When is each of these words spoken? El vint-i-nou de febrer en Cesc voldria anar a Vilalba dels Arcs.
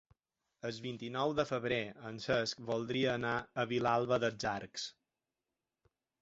El 0.67 0.77
vint-i-nou 0.85 1.33
de 1.39 1.43
febrer 1.49 1.77
en 2.11 2.17
Cesc 2.23 2.63
voldria 2.71 3.11
anar 3.19 3.35
a 3.65 3.67
Vilalba 3.73 4.19
dels 4.25 4.49
Arcs. 4.55 4.89